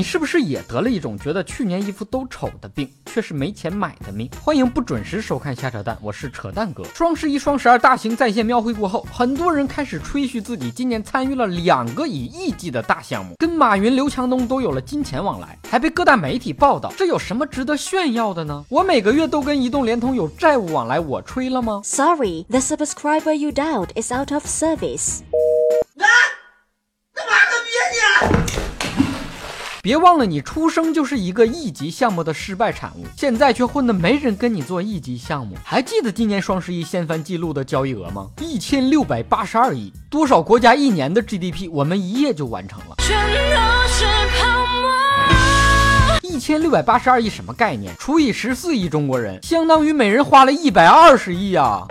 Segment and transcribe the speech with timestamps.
[0.00, 4.30] 你是不是也得了一种觉得去年衣服都丑的病，却是没钱买的命？
[4.42, 6.82] 欢迎不准时收看瞎扯淡，我是扯淡哥。
[6.94, 16.90] 双十一、双十二大型在线庙会过后，很多人开始吹嘘自己今年参与了两个以亿计的大项目，跟马云、刘强东都有了金钱往来，还被各大媒体报道。
[16.96, 18.64] 这有什么值得炫耀的呢？
[18.70, 25.18] 我每个月都跟移动、联通有债务往来，我吹了吗？Sorry, the subscriber you dialed is out of service.
[29.82, 35.56] 别忘了，你出生就是一个一级项目的失败产物，现在却混得没人跟你做一级项目。
[35.64, 38.28] 还记得今年双十一掀翻记录的交易额吗？
[38.42, 42.96] 一千六百八十二亿，多少国家一年的 GDP，我们一夜就完成了。
[46.22, 47.94] 一千六百八十二亿什么概念？
[47.98, 51.86] 除以十四亿中国人，相当于每人花了一百二十亿啊！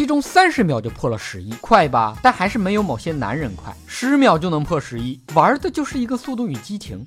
[0.00, 2.16] 其中三十秒就破了十亿，快吧？
[2.22, 7.06] 但还是没有某些男人快，十秒就能破十亿，玩的就是一个速度与激情。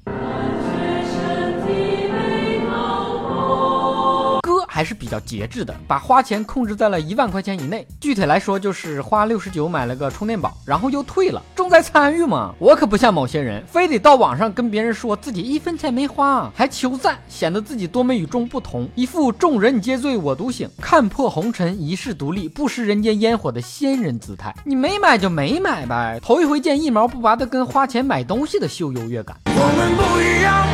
[4.83, 7.87] 还是比较节制的，把花钱控制在了一万块钱以内。
[8.01, 11.41] 具体来说，就是花六十九买了个充电宝，然后又退了。
[11.55, 12.53] 重在参与嘛！
[12.59, 24.53] 我可不像某些人，非得到网上跟别人说自己一分钱没花，还求赞，显得自己多么与众不同，一副众人皆醉我独醒，看破红尘一世独立，不食人间烟火的仙人姿态。
[24.65, 29.37] 你没买就没买呗，头一回见一毛不拔的跟花钱买东西的秀优越感。
[29.45, 30.67] 我们不一样，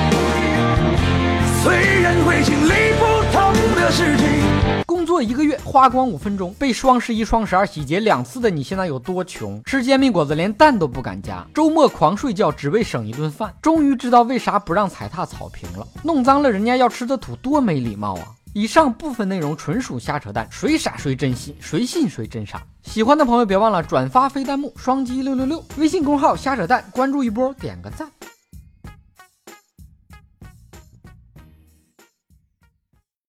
[1.62, 2.79] 虽然会经历
[5.20, 5.22] 不。
[5.22, 9.62] 工作一个月花光五分钟，被双十一、双十二洗劫两次的你，现在有多穷？
[9.66, 13.54] 吃煎饼果子连蛋都不敢加，周末狂睡觉只为省一顿饭。
[13.62, 18.28] 终于知道为啥不让踩踏草坪了，弄脏了人家要吃的土，多没礼貌啊！
[18.54, 22.62] 以上部分内容纯属瞎扯淡，谁傻谁真信，谁信谁真傻。
[22.84, 28.08] 喜欢的朋友别忘了转发飞弹幕，双击六六六，微信公号瞎扯淡，关注一波，点个赞。